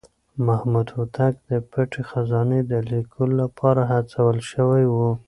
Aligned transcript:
محمد 0.47 0.87
هوتک 0.95 1.33
د 1.49 1.51
پټې 1.71 2.01
خزانې 2.09 2.59
د 2.71 2.73
ليکلو 2.91 3.33
لپاره 3.41 3.81
هڅول 3.93 4.37
شوی 4.51 4.85
و. 4.93 4.95